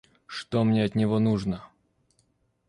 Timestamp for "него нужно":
0.95-1.69